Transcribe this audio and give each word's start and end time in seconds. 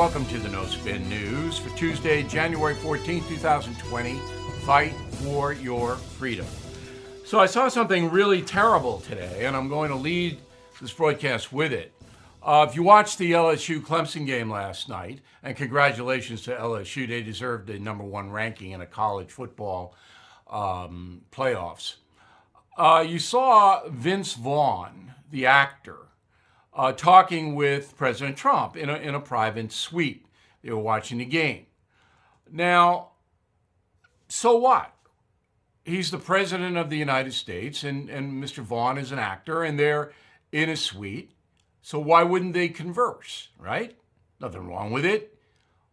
Welcome 0.00 0.24
to 0.28 0.38
the 0.38 0.48
No 0.48 0.64
Spin 0.64 1.06
News 1.10 1.58
for 1.58 1.68
Tuesday, 1.76 2.22
January 2.22 2.74
14, 2.74 3.22
2020. 3.22 4.18
Fight 4.64 4.94
for 5.22 5.52
your 5.52 5.96
freedom. 5.96 6.46
So, 7.26 7.38
I 7.38 7.44
saw 7.44 7.68
something 7.68 8.10
really 8.10 8.40
terrible 8.40 9.00
today, 9.00 9.44
and 9.44 9.54
I'm 9.54 9.68
going 9.68 9.90
to 9.90 9.96
lead 9.96 10.38
this 10.80 10.90
broadcast 10.90 11.52
with 11.52 11.74
it. 11.74 11.92
Uh, 12.42 12.66
if 12.66 12.74
you 12.74 12.82
watched 12.82 13.18
the 13.18 13.32
LSU 13.32 13.82
Clemson 13.82 14.24
game 14.24 14.48
last 14.50 14.88
night, 14.88 15.20
and 15.42 15.54
congratulations 15.54 16.40
to 16.44 16.52
LSU, 16.52 17.06
they 17.06 17.22
deserved 17.22 17.66
the 17.66 17.78
number 17.78 18.02
one 18.02 18.30
ranking 18.30 18.70
in 18.70 18.80
a 18.80 18.86
college 18.86 19.30
football 19.30 19.94
um, 20.48 21.20
playoffs. 21.30 21.96
Uh, 22.74 23.04
you 23.06 23.18
saw 23.18 23.86
Vince 23.86 24.32
Vaughn, 24.32 25.12
the 25.30 25.44
actor, 25.44 25.98
uh, 26.72 26.92
talking 26.92 27.54
with 27.54 27.96
President 27.96 28.36
Trump 28.36 28.76
in 28.76 28.88
a, 28.88 28.96
in 28.96 29.14
a 29.14 29.20
private 29.20 29.72
suite. 29.72 30.26
They 30.62 30.70
were 30.70 30.78
watching 30.78 31.18
the 31.18 31.24
game. 31.24 31.66
Now, 32.50 33.10
so 34.28 34.56
what? 34.56 34.94
He's 35.84 36.10
the 36.10 36.18
president 36.18 36.76
of 36.76 36.90
the 36.90 36.98
United 36.98 37.32
States, 37.32 37.82
and, 37.82 38.08
and 38.08 38.42
Mr. 38.42 38.62
Vaughn 38.62 38.98
is 38.98 39.12
an 39.12 39.18
actor, 39.18 39.62
and 39.62 39.78
they're 39.78 40.12
in 40.52 40.68
a 40.68 40.76
suite. 40.76 41.32
So 41.82 41.98
why 41.98 42.22
wouldn't 42.22 42.52
they 42.52 42.68
converse, 42.68 43.48
right? 43.58 43.96
Nothing 44.40 44.68
wrong 44.68 44.90
with 44.90 45.04
it. 45.04 45.36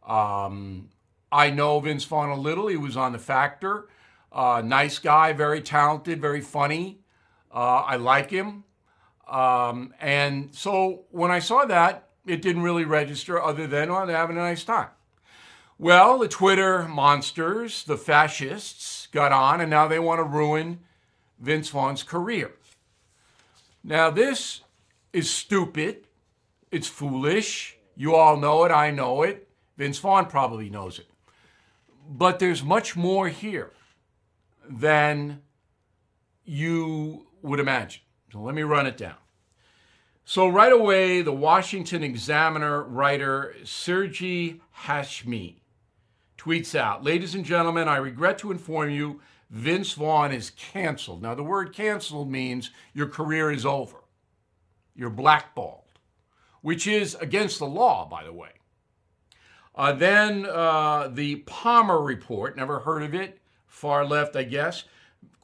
Um, 0.05 0.89
I 1.31 1.49
know 1.49 1.79
Vince 1.79 2.03
Vaughn 2.03 2.29
a 2.29 2.35
little. 2.35 2.67
He 2.67 2.77
was 2.77 2.97
on 2.97 3.13
The 3.13 3.19
Factor. 3.19 3.87
Uh, 4.31 4.61
nice 4.63 4.99
guy, 4.99 5.33
very 5.33 5.61
talented, 5.61 6.21
very 6.21 6.41
funny. 6.41 6.99
Uh, 7.53 7.83
I 7.85 7.95
like 7.95 8.29
him. 8.29 8.65
Um, 9.27 9.93
and 9.99 10.53
so 10.55 11.05
when 11.11 11.31
I 11.31 11.39
saw 11.39 11.65
that, 11.65 12.09
it 12.25 12.41
didn't 12.41 12.63
really 12.63 12.85
register 12.85 13.41
other 13.41 13.67
than, 13.67 13.89
oh, 13.89 14.05
they're 14.05 14.15
having 14.15 14.37
a 14.37 14.41
nice 14.41 14.63
time. 14.63 14.89
Well, 15.77 16.17
the 16.19 16.27
Twitter 16.27 16.87
monsters, 16.87 17.83
the 17.83 17.97
fascists, 17.97 19.07
got 19.11 19.31
on 19.31 19.61
and 19.61 19.69
now 19.69 19.87
they 19.87 19.99
want 19.99 20.19
to 20.19 20.23
ruin 20.23 20.79
Vince 21.39 21.69
Vaughn's 21.69 22.03
career. 22.03 22.53
Now, 23.83 24.09
this 24.09 24.61
is 25.13 25.29
stupid. 25.29 26.07
It's 26.71 26.87
foolish. 26.87 27.77
You 27.95 28.15
all 28.15 28.37
know 28.37 28.63
it. 28.65 28.71
I 28.71 28.91
know 28.91 29.23
it. 29.23 29.47
Vince 29.77 29.99
Vaughn 29.99 30.25
probably 30.25 30.69
knows 30.69 30.99
it. 30.99 31.07
But 32.09 32.39
there's 32.39 32.63
much 32.63 32.95
more 32.95 33.29
here 33.29 33.71
than 34.67 35.41
you 36.43 37.27
would 37.41 37.59
imagine. 37.59 38.01
So 38.37 38.43
let 38.43 38.53
me 38.53 38.61
run 38.61 38.85
it 38.85 38.97
down. 38.97 39.15
So, 40.23 40.47
right 40.47 40.71
away, 40.71 41.23
the 41.23 41.33
Washington 41.33 42.03
Examiner 42.03 42.83
writer 42.83 43.55
Siraj 43.63 44.21
Hashmi 44.83 45.55
tweets 46.37 46.75
out 46.75 47.03
Ladies 47.03 47.33
and 47.33 47.43
gentlemen, 47.43 47.87
I 47.87 47.97
regret 47.97 48.37
to 48.39 48.51
inform 48.51 48.91
you 48.91 49.21
Vince 49.49 49.93
Vaughn 49.93 50.31
is 50.31 50.51
canceled. 50.51 51.23
Now, 51.23 51.33
the 51.33 51.43
word 51.43 51.73
canceled 51.73 52.29
means 52.29 52.69
your 52.93 53.07
career 53.07 53.49
is 53.49 53.65
over, 53.65 54.03
you're 54.95 55.09
blackballed, 55.09 55.97
which 56.61 56.85
is 56.85 57.15
against 57.15 57.57
the 57.57 57.65
law, 57.65 58.07
by 58.07 58.23
the 58.23 58.33
way. 58.33 58.51
Uh, 59.73 59.93
then 59.93 60.45
uh, 60.45 61.09
the 61.11 61.37
Palmer 61.37 61.99
Report, 61.99 62.55
never 62.55 62.77
heard 62.79 63.01
of 63.01 63.15
it, 63.15 63.39
far 63.65 64.05
left, 64.05 64.35
I 64.35 64.43
guess. 64.43 64.83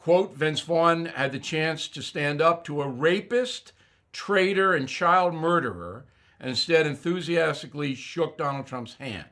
Quote 0.04 0.36
Vince 0.36 0.60
Vaughn 0.60 1.06
had 1.06 1.32
the 1.32 1.40
chance 1.40 1.88
to 1.88 2.02
stand 2.02 2.42
up 2.42 2.66
to 2.66 2.82
a 2.82 2.88
rapist, 2.90 3.72
traitor, 4.12 4.74
and 4.74 4.90
child 4.90 5.34
murderer, 5.34 6.04
and 6.42 6.50
instead 6.50 6.86
enthusiastically 6.86 7.96
shook 7.96 8.38
Donald 8.38 8.68
Trump's 8.68 8.96
hand. 8.96 9.30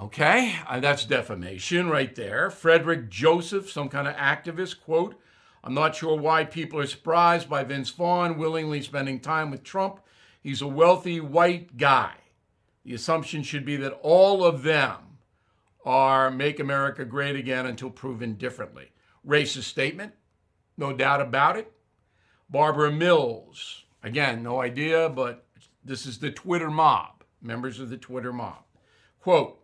Okay, 0.00 0.56
uh, 0.66 0.80
that's 0.80 1.04
defamation 1.04 1.90
right 1.90 2.14
there. 2.14 2.50
Frederick 2.50 3.10
Joseph, 3.10 3.70
some 3.70 3.90
kind 3.90 4.08
of 4.08 4.16
activist, 4.16 4.80
quote, 4.80 5.20
I'm 5.62 5.74
not 5.74 5.94
sure 5.94 6.18
why 6.18 6.46
people 6.46 6.80
are 6.80 6.86
surprised 6.86 7.50
by 7.50 7.62
Vince 7.62 7.90
Vaughn 7.90 8.38
willingly 8.38 8.80
spending 8.80 9.20
time 9.20 9.50
with 9.50 9.62
Trump. 9.62 10.00
He's 10.42 10.62
a 10.62 10.66
wealthy 10.66 11.20
white 11.20 11.76
guy. 11.76 12.14
The 12.86 12.94
assumption 12.94 13.42
should 13.42 13.66
be 13.66 13.76
that 13.76 13.98
all 14.00 14.42
of 14.42 14.62
them 14.62 15.13
are 15.84 16.30
Make 16.30 16.60
America 16.60 17.04
Great 17.04 17.36
Again 17.36 17.66
until 17.66 17.90
proven 17.90 18.34
differently. 18.34 18.90
Racist 19.26 19.64
statement, 19.64 20.12
no 20.76 20.92
doubt 20.92 21.20
about 21.20 21.56
it. 21.56 21.72
Barbara 22.48 22.90
Mills, 22.90 23.84
again, 24.02 24.42
no 24.42 24.60
idea, 24.60 25.08
but 25.08 25.46
this 25.84 26.06
is 26.06 26.18
the 26.18 26.30
Twitter 26.30 26.70
mob, 26.70 27.24
members 27.42 27.80
of 27.80 27.90
the 27.90 27.96
Twitter 27.96 28.32
mob. 28.32 28.62
Quote, 29.20 29.60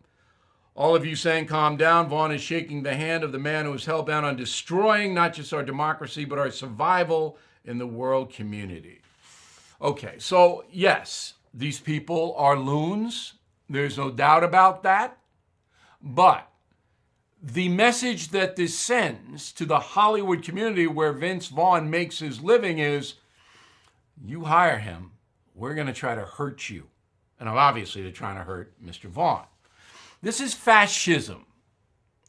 all 0.75 0.95
of 0.95 1.05
you 1.05 1.15
saying 1.17 1.47
calm 1.47 1.77
down, 1.77 2.09
Vaughn 2.09 2.33
is 2.33 2.41
shaking 2.41 2.83
the 2.83 2.95
hand 2.95 3.23
of 3.23 3.33
the 3.33 3.39
man 3.39 3.67
who 3.67 3.75
is 3.75 3.85
hell 3.85 4.03
bound 4.03 4.25
on 4.25 4.37
destroying 4.37 5.13
not 5.13 5.35
just 5.35 5.53
our 5.53 5.63
democracy, 5.63 6.25
but 6.25 6.39
our 6.39 6.51
survival 6.51 7.37
in 7.65 7.79
the 7.79 7.87
world 7.87 8.33
community. 8.33 9.03
Okay, 9.83 10.15
so 10.19 10.65
yes, 10.71 11.35
these 11.53 11.81
people 11.81 12.35
are 12.39 12.59
loons. 12.59 13.35
There's 13.69 13.99
no 13.99 14.11
doubt 14.11 14.45
about 14.45 14.83
that. 14.85 15.19
But 16.03 16.51
the 17.43 17.69
message 17.69 18.29
that 18.29 18.57
this 18.57 18.79
sends 18.79 19.53
to 19.53 19.65
the 19.65 19.79
Hollywood 19.79 20.43
community 20.43 20.87
where 20.87 21.13
Vince 21.13 21.49
Vaughn 21.49 21.91
makes 21.91 22.19
his 22.19 22.43
living 22.43 22.79
is 22.79 23.15
you 24.23 24.45
hire 24.45 24.79
him, 24.79 25.13
we're 25.55 25.75
going 25.75 25.87
to 25.87 25.93
try 25.93 26.15
to 26.15 26.23
hurt 26.23 26.69
you. 26.69 26.87
And 27.39 27.49
obviously, 27.49 28.03
they're 28.03 28.13
trying 28.13 28.37
to 28.37 28.45
hurt 28.45 28.73
Mr. 28.85 29.09
Vaughn. 29.09 29.47
This 30.23 30.41
is 30.41 30.53
fascism. 30.53 31.47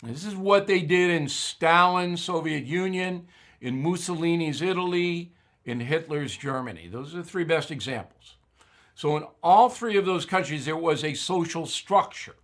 This 0.01 0.25
is 0.25 0.35
what 0.35 0.67
they 0.67 0.81
did 0.81 1.11
in 1.11 1.27
Stalin's 1.27 2.23
Soviet 2.23 2.65
Union, 2.65 3.27
in 3.59 3.83
Mussolini's 3.83 4.61
Italy, 4.61 5.33
in 5.65 5.81
Hitler's 5.81 6.35
Germany. 6.35 6.87
Those 6.87 7.13
are 7.13 7.17
the 7.17 7.23
three 7.23 7.43
best 7.43 7.69
examples. 7.69 8.35
So, 8.95 9.17
in 9.17 9.23
all 9.43 9.69
three 9.69 9.97
of 9.97 10.05
those 10.05 10.25
countries, 10.25 10.65
there 10.65 10.77
was 10.77 11.03
a 11.03 11.13
social 11.13 11.65
structure. 11.65 12.35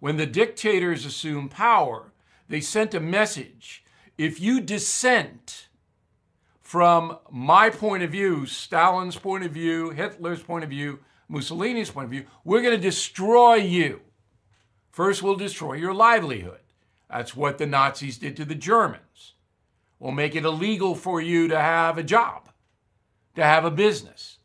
When 0.00 0.16
the 0.16 0.26
dictators 0.26 1.04
assumed 1.04 1.50
power, 1.50 2.12
they 2.48 2.60
sent 2.60 2.94
a 2.94 3.00
message 3.00 3.84
if 4.18 4.40
you 4.40 4.60
dissent 4.60 5.68
from 6.62 7.18
my 7.30 7.70
point 7.70 8.02
of 8.02 8.10
view, 8.10 8.46
Stalin's 8.46 9.16
point 9.16 9.44
of 9.44 9.52
view, 9.52 9.90
Hitler's 9.90 10.42
point 10.42 10.64
of 10.64 10.70
view, 10.70 11.00
Mussolini's 11.28 11.90
point 11.90 12.06
of 12.06 12.10
view, 12.10 12.24
we're 12.44 12.62
going 12.62 12.74
to 12.74 12.80
destroy 12.80 13.54
you. 13.54 14.00
First, 14.90 15.22
we'll 15.22 15.36
destroy 15.36 15.74
your 15.74 15.94
livelihood. 15.94 16.60
That's 17.10 17.36
what 17.36 17.58
the 17.58 17.66
Nazis 17.66 18.18
did 18.18 18.36
to 18.36 18.44
the 18.44 18.54
Germans. 18.54 19.34
We'll 19.98 20.12
make 20.12 20.34
it 20.34 20.44
illegal 20.44 20.94
for 20.94 21.20
you 21.20 21.48
to 21.48 21.60
have 21.60 21.98
a 21.98 22.02
job, 22.02 22.48
to 23.34 23.44
have 23.44 23.64
a 23.64 23.70
business. 23.70 24.38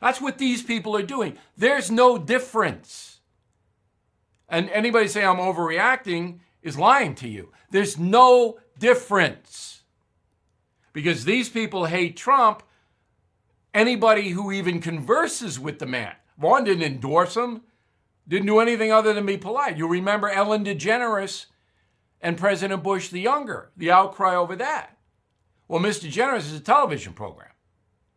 That's 0.00 0.20
what 0.20 0.38
these 0.38 0.62
people 0.62 0.96
are 0.96 1.02
doing. 1.02 1.36
There's 1.56 1.90
no 1.90 2.16
difference. 2.16 3.09
And 4.50 4.68
anybody 4.70 5.08
say 5.08 5.24
I'm 5.24 5.36
overreacting 5.36 6.40
is 6.62 6.78
lying 6.78 7.14
to 7.16 7.28
you. 7.28 7.52
There's 7.70 7.98
no 7.98 8.58
difference. 8.78 9.82
Because 10.92 11.24
these 11.24 11.48
people 11.48 11.86
hate 11.86 12.16
Trump. 12.16 12.64
Anybody 13.72 14.30
who 14.30 14.50
even 14.50 14.80
converses 14.80 15.60
with 15.60 15.78
the 15.78 15.86
man, 15.86 16.14
Vaughn 16.36 16.64
didn't 16.64 16.82
endorse 16.82 17.36
him, 17.36 17.62
didn't 18.26 18.46
do 18.46 18.58
anything 18.58 18.90
other 18.90 19.12
than 19.12 19.24
be 19.24 19.36
polite. 19.36 19.76
You 19.78 19.86
remember 19.86 20.28
Ellen 20.28 20.64
DeGeneres 20.64 21.46
and 22.20 22.36
President 22.36 22.82
Bush 22.82 23.08
the 23.08 23.20
Younger, 23.20 23.70
the 23.76 23.92
outcry 23.92 24.34
over 24.34 24.56
that. 24.56 24.96
Well, 25.68 25.78
Miss 25.78 26.00
DeGeneres 26.00 26.38
is 26.38 26.54
a 26.54 26.60
television 26.60 27.12
program. 27.12 27.52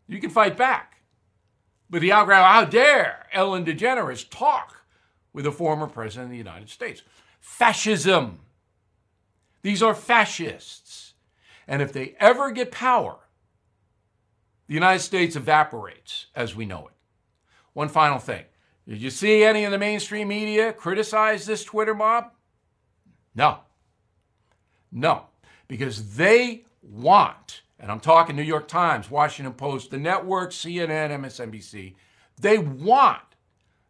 You 0.07 0.19
can 0.19 0.31
fight 0.31 0.57
back. 0.57 1.03
But 1.87 2.01
the 2.01 2.11
outcry, 2.11 2.41
how 2.41 2.65
dare 2.65 3.27
Ellen 3.31 3.63
DeGeneres 3.63 4.27
talk 4.27 4.82
with 5.33 5.45
a 5.45 5.51
former 5.51 5.87
president 5.87 6.25
of 6.25 6.31
the 6.31 6.37
United 6.37 6.69
States. 6.69 7.01
Fascism. 7.39 8.39
These 9.61 9.81
are 9.81 9.95
fascists. 9.95 11.13
And 11.67 11.81
if 11.81 11.91
they 11.91 12.15
ever 12.19 12.51
get 12.51 12.71
power, 12.71 13.17
the 14.67 14.73
United 14.73 14.99
States 14.99 15.35
evaporates 15.35 16.27
as 16.35 16.55
we 16.55 16.65
know 16.65 16.87
it. 16.87 16.93
One 17.73 17.89
final 17.89 18.19
thing. 18.19 18.45
Did 18.87 19.01
you 19.01 19.09
see 19.09 19.43
any 19.43 19.63
of 19.63 19.71
the 19.71 19.77
mainstream 19.77 20.27
media 20.27 20.73
criticize 20.73 21.45
this 21.45 21.63
Twitter 21.63 21.95
mob? 21.95 22.31
No. 23.33 23.59
No. 24.91 25.27
Because 25.67 26.15
they 26.15 26.65
want, 26.81 27.61
and 27.79 27.89
I'm 27.89 28.01
talking 28.01 28.35
New 28.35 28.43
York 28.43 28.67
Times, 28.67 29.09
Washington 29.09 29.53
Post, 29.53 29.91
the 29.91 29.97
network, 29.97 30.51
CNN, 30.51 31.11
MSNBC, 31.11 31.95
they 32.39 32.57
want 32.57 33.21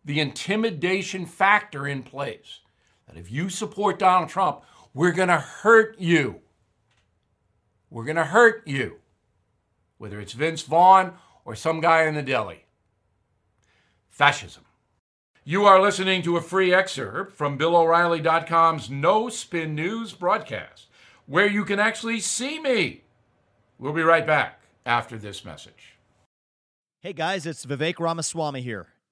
the 0.05 0.19
intimidation 0.19 1.25
factor 1.25 1.87
in 1.87 2.03
place. 2.03 2.59
That 3.07 3.17
if 3.17 3.31
you 3.31 3.49
support 3.49 3.99
Donald 3.99 4.29
Trump, 4.29 4.61
we're 4.93 5.11
going 5.11 5.29
to 5.29 5.37
hurt 5.39 5.99
you. 5.99 6.41
We're 7.89 8.05
going 8.05 8.17
to 8.17 8.25
hurt 8.25 8.67
you. 8.67 8.97
Whether 9.97 10.19
it's 10.19 10.33
Vince 10.33 10.63
Vaughn 10.63 11.13
or 11.45 11.55
some 11.55 11.81
guy 11.81 12.03
in 12.03 12.15
the 12.15 12.21
deli. 12.21 12.65
fascism. 14.09 14.63
You 15.43 15.65
are 15.65 15.81
listening 15.81 16.21
to 16.23 16.37
a 16.37 16.41
free 16.41 16.73
excerpt 16.73 17.35
from 17.35 17.57
BillO'Reilly.com's 17.57 18.89
No 18.89 19.27
Spin 19.27 19.75
News 19.75 20.13
broadcast, 20.13 20.87
where 21.25 21.47
you 21.47 21.65
can 21.65 21.79
actually 21.79 22.19
see 22.19 22.59
me. 22.59 23.01
We'll 23.79 23.91
be 23.93 24.03
right 24.03 24.25
back 24.25 24.61
after 24.85 25.17
this 25.17 25.43
message. 25.43 25.95
Hey 27.01 27.11
guys, 27.11 27.45
it's 27.45 27.65
Vivek 27.65 27.99
Ramaswamy 27.99 28.61
here, 28.61 28.87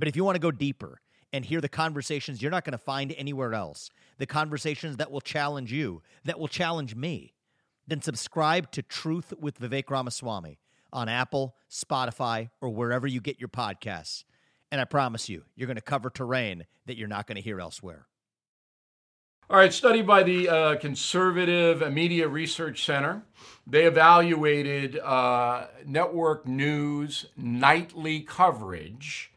But 0.00 0.08
if 0.08 0.16
you 0.16 0.24
want 0.24 0.36
to 0.36 0.40
go 0.40 0.50
deeper 0.50 1.02
and 1.30 1.44
hear 1.44 1.60
the 1.60 1.68
conversations 1.68 2.40
you're 2.40 2.50
not 2.50 2.64
going 2.64 2.72
to 2.72 2.78
find 2.78 3.14
anywhere 3.18 3.52
else, 3.52 3.90
the 4.16 4.24
conversations 4.24 4.96
that 4.96 5.10
will 5.10 5.20
challenge 5.20 5.70
you, 5.70 6.00
that 6.24 6.40
will 6.40 6.48
challenge 6.48 6.96
me, 6.96 7.34
then 7.86 8.00
subscribe 8.00 8.70
to 8.72 8.82
Truth 8.82 9.34
with 9.38 9.60
Vivek 9.60 9.90
Ramaswamy 9.90 10.58
on 10.90 11.10
Apple, 11.10 11.54
Spotify, 11.70 12.48
or 12.62 12.70
wherever 12.70 13.06
you 13.06 13.20
get 13.20 13.38
your 13.38 13.50
podcasts. 13.50 14.24
And 14.72 14.80
I 14.80 14.86
promise 14.86 15.28
you, 15.28 15.44
you're 15.54 15.66
going 15.66 15.76
to 15.76 15.82
cover 15.82 16.08
terrain 16.08 16.64
that 16.86 16.96
you're 16.96 17.06
not 17.06 17.26
going 17.26 17.36
to 17.36 17.42
hear 17.42 17.60
elsewhere. 17.60 18.06
All 19.50 19.58
right, 19.58 19.72
study 19.72 20.00
by 20.00 20.22
the 20.22 20.48
uh, 20.48 20.76
Conservative 20.76 21.92
Media 21.92 22.26
Research 22.26 22.86
Center. 22.86 23.22
They 23.66 23.84
evaluated 23.84 24.98
uh, 24.98 25.66
network 25.84 26.46
news 26.46 27.26
nightly 27.36 28.20
coverage 28.20 29.29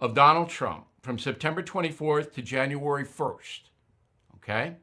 of 0.00 0.14
Donald 0.14 0.48
Trump 0.48 0.86
from 1.02 1.18
September 1.18 1.62
24th 1.62 2.32
to 2.34 2.42
January 2.42 3.04
1st. 3.04 3.60
Okay? 4.36 4.76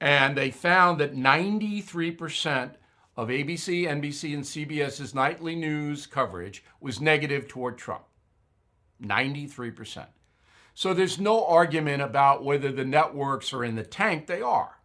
And 0.00 0.36
they 0.36 0.50
found 0.50 1.00
that 1.00 1.14
93% 1.14 2.74
of 3.16 3.28
ABC, 3.28 3.84
NBC, 3.84 4.34
and 4.34 4.44
CBS's 4.44 5.14
nightly 5.14 5.56
news 5.56 6.06
coverage 6.06 6.62
was 6.80 7.00
negative 7.00 7.48
toward 7.48 7.76
Trump. 7.76 8.04
93%. 9.02 10.06
So 10.74 10.94
there's 10.94 11.18
no 11.18 11.44
argument 11.44 12.02
about 12.02 12.44
whether 12.44 12.70
the 12.70 12.84
networks 12.84 13.52
are 13.52 13.64
in 13.64 13.74
the 13.74 13.82
tank. 13.82 14.28
They 14.28 14.40
are, 14.40 14.76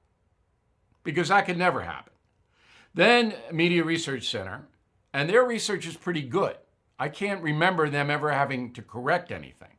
because 1.03 1.27
that 1.27 1.45
could 1.45 1.57
never 1.57 1.81
happen. 1.81 2.13
Then 2.95 3.35
Media 3.51 3.83
Research 3.83 4.27
Center, 4.27 4.67
and 5.13 5.29
their 5.29 5.43
research 5.43 5.85
is 5.85 5.95
pretty 5.95 6.23
good. 6.23 6.55
I 7.03 7.09
can't 7.09 7.43
remember 7.43 7.89
them 7.89 8.09
ever 8.09 8.31
having 8.31 8.71
to 8.75 8.81
correct 8.81 9.29
anything. 9.29 9.75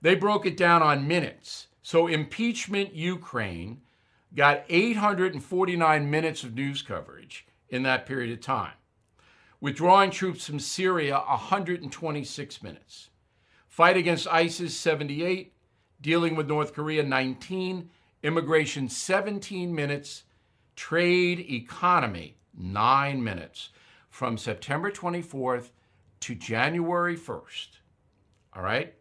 They 0.00 0.14
broke 0.14 0.46
it 0.46 0.56
down 0.56 0.80
on 0.80 1.08
minutes. 1.08 1.66
So 1.82 2.06
impeachment 2.06 2.94
Ukraine 2.94 3.80
got 4.36 4.62
849 4.68 6.08
minutes 6.08 6.44
of 6.44 6.54
news 6.54 6.80
coverage 6.82 7.48
in 7.68 7.82
that 7.82 8.06
period 8.06 8.30
of 8.30 8.40
time. 8.40 8.74
Withdrawing 9.60 10.12
troops 10.12 10.46
from 10.46 10.60
Syria, 10.60 11.24
126 11.26 12.62
minutes. 12.62 13.10
Fight 13.66 13.96
against 13.96 14.28
ISIS, 14.28 14.76
78. 14.76 15.52
Dealing 16.00 16.36
with 16.36 16.46
North 16.46 16.74
Korea, 16.74 17.02
19. 17.02 17.90
Immigration, 18.22 18.88
17 18.88 19.74
minutes. 19.74 20.22
Trade, 20.76 21.40
economy, 21.40 22.36
9 22.56 23.24
minutes. 23.24 23.70
From 24.08 24.38
September 24.38 24.92
24th 24.92 25.70
to 26.22 26.34
January 26.34 27.16
1st. 27.16 27.68
All 28.54 28.62
right? 28.62 28.94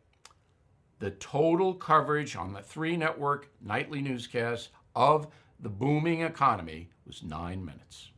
The 0.99 1.11
total 1.11 1.73
coverage 1.73 2.35
on 2.35 2.53
the 2.53 2.61
three 2.61 2.97
network 2.97 3.49
nightly 3.61 4.01
newscasts 4.01 4.69
of 4.95 5.27
the 5.59 5.69
booming 5.69 6.21
economy 6.21 6.89
was 7.05 7.23
nine 7.23 7.63
minutes. 7.63 8.11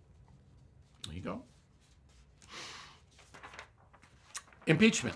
There 1.05 1.15
you 1.15 1.21
go. 1.21 1.41
Impeachment. 4.67 5.15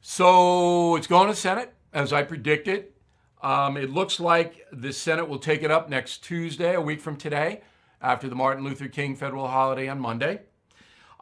So 0.00 0.96
it's 0.96 1.06
going 1.06 1.28
to 1.28 1.36
Senate, 1.36 1.72
as 1.92 2.12
I 2.12 2.24
predicted. 2.24 2.86
Um, 3.42 3.76
it 3.76 3.90
looks 3.90 4.18
like 4.18 4.66
the 4.72 4.92
Senate 4.92 5.28
will 5.28 5.38
take 5.38 5.62
it 5.62 5.70
up 5.70 5.88
next 5.88 6.24
Tuesday, 6.24 6.74
a 6.74 6.80
week 6.80 7.00
from 7.00 7.16
today, 7.16 7.60
after 8.00 8.28
the 8.28 8.34
Martin 8.34 8.64
Luther 8.64 8.88
King 8.88 9.14
federal 9.14 9.46
holiday 9.46 9.88
on 9.88 10.00
Monday. 10.00 10.40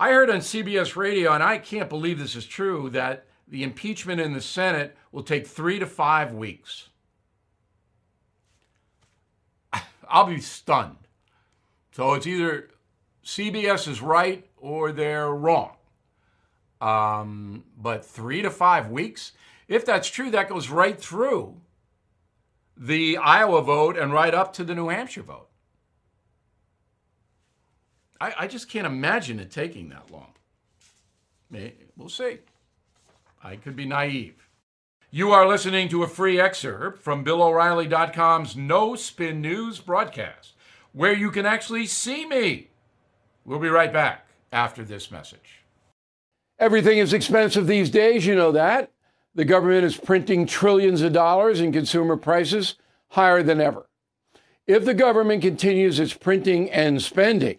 I 0.01 0.13
heard 0.13 0.31
on 0.31 0.39
CBS 0.39 0.97
radio, 0.97 1.35
and 1.35 1.43
I 1.43 1.59
can't 1.59 1.91
believe 1.91 2.19
this 2.19 2.35
is 2.35 2.47
true, 2.47 2.89
that 2.89 3.27
the 3.47 3.63
impeachment 3.63 4.19
in 4.19 4.33
the 4.33 4.41
Senate 4.41 4.97
will 5.13 5.23
take 5.23 5.47
three 5.47 5.79
to 5.79 5.85
five 5.85 6.33
weeks. 6.33 6.89
I'll 10.09 10.25
be 10.25 10.41
stunned. 10.41 10.97
So 11.93 12.15
it's 12.15 12.27
either 12.27 12.71
CBS 13.23 13.87
is 13.87 14.01
right 14.01 14.47
or 14.57 14.91
they're 14.91 15.35
wrong. 15.35 15.77
Um, 16.81 17.65
but 17.77 18.03
three 18.03 18.41
to 18.41 18.49
five 18.49 18.89
weeks, 18.91 19.33
if 19.69 19.85
that's 19.85 20.09
true, 20.09 20.31
that 20.31 20.49
goes 20.49 20.71
right 20.71 20.99
through 20.99 21.61
the 22.75 23.19
Iowa 23.19 23.61
vote 23.61 23.99
and 23.99 24.15
right 24.15 24.33
up 24.33 24.55
to 24.55 24.65
the 24.65 24.75
New 24.75 24.89
Hampshire 24.89 25.25
vote. 25.25 25.50
I, 28.21 28.35
I 28.41 28.47
just 28.47 28.69
can't 28.69 28.87
imagine 28.87 29.41
it 29.41 29.51
taking 29.51 29.89
that 29.89 30.11
long. 30.11 30.33
We'll 31.97 32.09
see. 32.09 32.39
I 33.43 33.57
could 33.57 33.75
be 33.75 33.87
naive. 33.87 34.49
You 35.11 35.33
are 35.33 35.49
listening 35.49 35.89
to 35.89 36.05
a 36.05 36.09
free 36.09 36.39
excerpt 36.39 37.03
from 37.03 37.25
BillO'Reilly.com's 37.25 38.55
No 38.55 38.95
Spin 38.95 39.41
News 39.41 39.81
broadcast, 39.81 40.55
where 40.93 41.13
you 41.13 41.31
can 41.31 41.47
actually 41.47 41.87
see 41.87 42.27
me. 42.27 42.69
We'll 43.45 43.59
be 43.59 43.69
right 43.69 43.93
back 43.93 44.27
after 44.53 44.85
this 44.85 45.11
message. 45.11 45.63
Everything 46.61 46.99
is 46.99 47.13
expensive 47.13 47.67
these 47.67 47.91
days, 47.91 48.27
you 48.27 48.37
know 48.37 48.53
that. 48.53 48.93
The 49.35 49.45
government 49.45 49.85
is 49.85 49.97
printing 49.97 50.47
trillions 50.47 51.03
of 51.03 51.13
dollars 51.13 51.59
and 51.59 51.73
consumer 51.73 52.17
prices 52.17 52.75
higher 53.09 53.43
than 53.43 53.61
ever. 53.61 53.87
If 54.67 54.85
the 54.85 54.95
government 54.95 55.43
continues 55.43 55.99
its 55.99 56.13
printing 56.13 56.71
and 56.71 57.03
spending, 57.03 57.59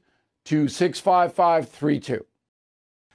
to 0.45 0.67
65532. 0.67 2.25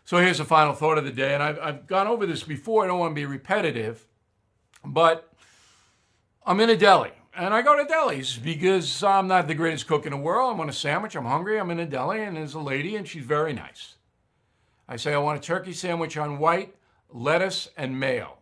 So 0.05 0.19
here's 0.19 0.39
the 0.39 0.45
final 0.45 0.73
thought 0.73 0.99
of 0.99 1.05
the 1.05 1.11
day, 1.11 1.35
and 1.35 1.43
I've, 1.43 1.59
I've 1.59 1.87
gone 1.87 2.07
over 2.07 2.27
this 2.27 2.45
before. 2.45 2.85
I 2.85 2.87
don't 2.87 3.01
want 3.01 3.11
to 3.11 3.15
be 3.17 3.27
repetitive, 3.27 4.07
but 4.85 5.33
I'm 6.45 6.61
in 6.61 6.71
a 6.71 6.77
deli, 6.77 7.11
and 7.35 7.53
I 7.53 7.63
go 7.63 7.77
to 7.77 7.93
delis 7.93 8.41
because 8.41 9.03
I'm 9.03 9.27
not 9.27 9.49
the 9.49 9.55
greatest 9.55 9.89
cook 9.89 10.07
in 10.07 10.13
the 10.13 10.17
world. 10.17 10.55
I 10.55 10.59
want 10.59 10.71
a 10.71 10.73
sandwich, 10.73 11.17
I'm 11.17 11.25
hungry, 11.25 11.59
I'm 11.59 11.71
in 11.71 11.81
a 11.81 11.87
deli, 11.87 12.23
and 12.23 12.37
there's 12.37 12.55
a 12.55 12.61
lady, 12.61 12.95
and 12.95 13.07
she's 13.07 13.25
very 13.25 13.53
nice. 13.53 13.95
I 14.89 14.95
say, 14.95 15.13
I 15.13 15.19
want 15.19 15.39
a 15.39 15.43
turkey 15.43 15.73
sandwich 15.73 16.17
on 16.17 16.39
white, 16.39 16.77
lettuce, 17.11 17.69
and 17.77 17.99
mayo. 17.99 18.39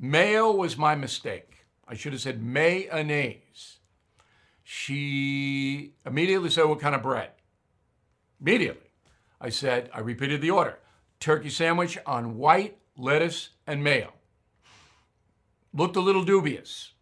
Mayo 0.00 0.50
was 0.50 0.76
my 0.76 0.96
mistake. 0.96 1.64
I 1.86 1.94
should 1.94 2.12
have 2.12 2.22
said 2.22 2.42
mayonnaise. 2.42 3.78
She 4.64 5.92
immediately 6.04 6.50
said, 6.50 6.64
What 6.64 6.80
kind 6.80 6.96
of 6.96 7.02
bread? 7.02 7.30
Immediately. 8.40 8.90
I 9.40 9.50
said, 9.50 9.90
I 9.92 10.00
repeated 10.00 10.40
the 10.40 10.50
order 10.50 10.78
turkey 11.20 11.50
sandwich 11.50 11.98
on 12.06 12.36
white 12.36 12.78
lettuce 12.96 13.50
and 13.66 13.82
mayo. 13.82 14.12
Looked 15.72 15.96
a 15.96 16.00
little 16.00 16.24
dubious. 16.24 16.92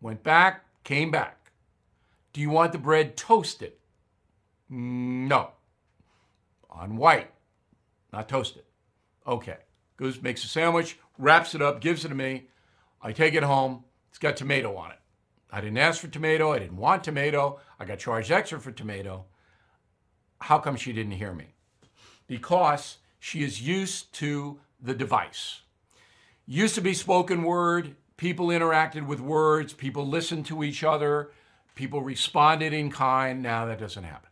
Went 0.00 0.22
back, 0.22 0.64
came 0.84 1.10
back. 1.10 1.52
Do 2.32 2.40
you 2.40 2.50
want 2.50 2.72
the 2.72 2.78
bread 2.78 3.16
toasted? 3.16 3.74
No. 4.68 5.50
On 6.70 6.96
white, 6.96 7.30
not 8.12 8.28
toasted. 8.28 8.64
Okay. 9.26 9.58
Goose 9.96 10.20
makes 10.20 10.44
a 10.44 10.48
sandwich, 10.48 10.98
wraps 11.18 11.54
it 11.54 11.62
up, 11.62 11.80
gives 11.80 12.04
it 12.04 12.08
to 12.08 12.14
me. 12.14 12.48
I 13.00 13.12
take 13.12 13.34
it 13.34 13.42
home. 13.42 13.84
It's 14.08 14.18
got 14.18 14.36
tomato 14.36 14.74
on 14.76 14.90
it. 14.90 14.98
I 15.50 15.60
didn't 15.60 15.78
ask 15.78 16.00
for 16.00 16.08
tomato. 16.08 16.52
I 16.52 16.58
didn't 16.58 16.78
want 16.78 17.04
tomato. 17.04 17.60
I 17.78 17.84
got 17.84 17.98
charged 17.98 18.30
extra 18.30 18.58
for 18.58 18.72
tomato. 18.72 19.26
How 20.42 20.58
come 20.58 20.76
she 20.76 20.92
didn't 20.92 21.12
hear 21.12 21.32
me? 21.32 21.54
Because 22.26 22.98
she 23.18 23.42
is 23.42 23.62
used 23.62 24.12
to 24.14 24.58
the 24.80 24.94
device. 24.94 25.60
Used 26.46 26.74
to 26.74 26.80
be 26.80 26.94
spoken 26.94 27.44
word, 27.44 27.94
people 28.16 28.48
interacted 28.48 29.06
with 29.06 29.20
words, 29.20 29.72
people 29.72 30.06
listened 30.06 30.46
to 30.46 30.64
each 30.64 30.82
other, 30.82 31.30
people 31.76 32.02
responded 32.02 32.72
in 32.72 32.90
kind. 32.90 33.42
Now 33.42 33.66
that 33.66 33.78
doesn't 33.78 34.04
happen. 34.04 34.28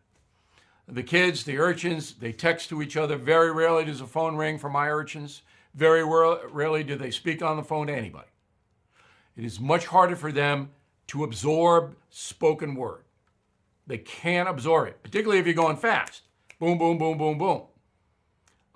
The 0.89 1.05
kids, 1.05 1.45
the 1.45 1.59
urchins, 1.59 2.15
they 2.15 2.33
text 2.33 2.69
to 2.71 2.83
each 2.83 2.97
other. 2.97 3.17
Very 3.17 3.53
rarely 3.53 3.85
does 3.85 4.01
a 4.01 4.07
phone 4.07 4.35
ring 4.35 4.59
for 4.59 4.69
my 4.69 4.91
urchins. 4.91 5.43
Very 5.75 6.03
rarely 6.05 6.83
do 6.83 6.97
they 6.97 7.13
speak 7.13 7.43
on 7.43 7.57
the 7.57 7.63
phone 7.63 7.87
to 7.87 7.95
anybody. 7.95 8.27
It 9.37 9.45
is 9.45 9.61
much 9.61 9.87
harder 9.87 10.17
for 10.17 10.33
them 10.33 10.71
to 11.07 11.23
absorb 11.23 11.95
spoken 12.11 12.75
word. 12.75 13.05
They 13.91 13.99
can't 13.99 14.49
absorb 14.49 14.87
it, 14.87 15.03
particularly 15.03 15.41
if 15.41 15.47
you're 15.47 15.55
going 15.57 15.77
fast. 15.77 16.23
Boom, 16.61 16.79
boom, 16.79 16.97
boom, 16.97 17.19
boom, 17.19 17.39
boom. 17.39 17.63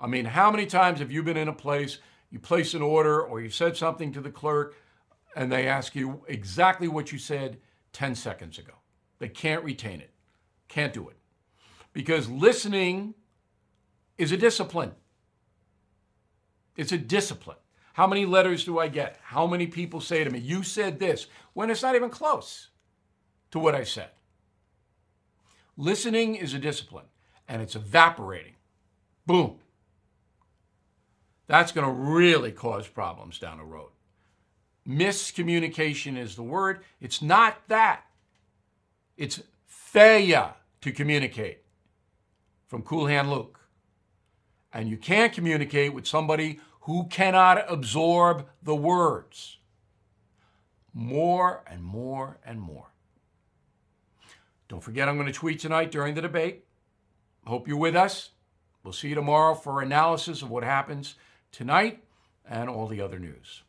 I 0.01 0.09
mean, 0.09 0.25
how 0.25 0.51
many 0.51 0.67
times 0.67 0.99
have 0.99 1.13
you 1.13 1.23
been 1.23 1.37
in 1.37 1.47
a 1.47 1.53
place, 1.53 1.99
you 2.33 2.41
place 2.41 2.75
an 2.75 2.83
order, 2.83 3.23
or 3.23 3.41
you 3.41 3.49
said 3.49 3.77
something 3.77 4.11
to 4.11 4.21
the 4.21 4.33
clerk, 4.33 4.75
and 5.37 5.53
they 5.53 5.69
ask 5.69 5.95
you 5.95 6.25
exactly 6.27 6.89
what 6.89 7.13
you 7.13 7.19
said 7.19 7.59
10 7.93 8.17
seconds 8.17 8.59
ago? 8.59 8.73
They 9.21 9.29
can't 9.29 9.63
retain 9.63 10.01
it, 10.01 10.11
can't 10.67 10.93
do 10.93 11.09
it. 11.09 11.17
Because 11.93 12.29
listening 12.29 13.15
is 14.19 14.33
a 14.33 14.37
discipline. 14.37 14.97
It's 16.77 16.91
a 16.91 16.99
discipline. 16.99 17.59
How 17.93 18.09
many 18.09 18.27
letters 18.27 18.65
do 18.65 18.81
I 18.81 18.89
get? 18.89 19.21
How 19.23 19.47
many 19.47 19.69
people 19.69 20.01
say 20.01 20.25
to 20.25 20.31
me, 20.31 20.41
You 20.41 20.65
said 20.65 20.99
this, 20.99 21.29
when 21.53 21.71
it's 21.71 21.83
not 21.85 21.95
even 21.95 22.11
close 22.11 22.71
to 23.53 23.61
what 23.61 23.77
I 23.77 23.85
said? 23.85 24.11
Listening 25.77 26.37
is 26.37 26.55
a 26.55 26.59
discipline 26.59 27.07
and 27.49 27.61
it's 27.61 27.77
evaporating. 27.77 28.55
Boom. 29.27 29.57
That's 31.47 31.73
going 31.73 31.87
to 31.87 31.93
really 31.93 32.53
cause 32.53 32.89
problems 32.89 33.39
down 33.39 33.59
the 33.59 33.65
road. 33.65 33.91
Miscommunication 34.89 36.17
is 36.17 36.37
the 36.37 36.43
word. 36.43 36.85
It's 37.01 37.21
not 37.23 37.57
that, 37.69 38.05
it's 39.17 39.43
failure 39.67 40.55
to 40.83 40.93
communicate 40.93 41.63
from 42.67 42.83
Cool 42.83 43.07
Hand 43.07 43.31
Luke. 43.31 43.61
And 44.73 44.89
you 44.89 44.97
can't 44.97 45.33
communicate 45.33 45.95
with 45.95 46.07
somebody 46.07 46.61
who 46.83 47.07
cannot 47.09 47.65
absorb 47.71 48.47
the 48.63 48.75
words. 48.75 49.59
More 50.93 51.63
and 51.67 51.83
more 51.83 52.39
and 52.45 52.61
more. 52.61 52.94
Don't 54.69 54.83
forget, 54.83 55.09
I'm 55.09 55.17
going 55.17 55.27
to 55.27 55.33
tweet 55.33 55.61
tonight 55.61 55.91
during 55.91 56.15
the 56.15 56.23
debate. 56.23 56.65
Hope 57.47 57.69
you're 57.69 57.77
with 57.77 57.97
us. 57.97 58.31
We'll 58.83 58.93
see 58.93 59.09
you 59.09 59.15
tomorrow 59.15 59.55
for 59.55 59.83
analysis 59.83 60.43
of 60.43 60.51
what 60.51 60.65
happens 60.65 61.17
tonight 61.53 62.05
and 62.49 62.71
all 62.71 62.87
the 62.87 63.01
other 63.01 63.19
news. 63.19 63.64